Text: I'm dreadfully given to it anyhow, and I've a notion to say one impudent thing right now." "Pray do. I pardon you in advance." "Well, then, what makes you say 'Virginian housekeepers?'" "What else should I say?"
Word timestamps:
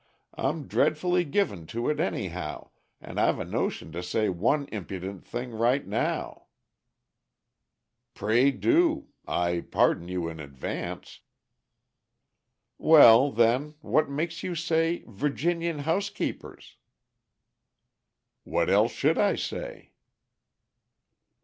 I'm 0.33 0.65
dreadfully 0.67 1.23
given 1.25 1.67
to 1.67 1.87
it 1.87 1.99
anyhow, 1.99 2.71
and 2.99 3.19
I've 3.19 3.37
a 3.37 3.45
notion 3.45 3.91
to 3.91 4.01
say 4.01 4.29
one 4.29 4.65
impudent 4.71 5.23
thing 5.23 5.51
right 5.51 5.85
now." 5.85 6.47
"Pray 8.15 8.49
do. 8.49 9.09
I 9.27 9.61
pardon 9.69 10.07
you 10.07 10.27
in 10.27 10.39
advance." 10.39 11.19
"Well, 12.79 13.31
then, 13.31 13.75
what 13.81 14.09
makes 14.09 14.41
you 14.41 14.55
say 14.55 15.03
'Virginian 15.05 15.77
housekeepers?'" 15.77 16.77
"What 18.43 18.71
else 18.71 18.93
should 18.93 19.19
I 19.19 19.35
say?" 19.35 19.91